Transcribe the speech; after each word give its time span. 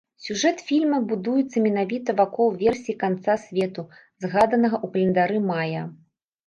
Сюжэт 0.27 0.61
фільма 0.69 0.99
будуецца 1.11 1.57
менавіта 1.67 2.17
вакол 2.21 2.49
версіі 2.63 2.99
канца 3.05 3.33
свету, 3.45 3.87
згаданага 4.27 4.77
ў 4.85 4.95
календары 4.99 5.37
майя. 5.51 5.83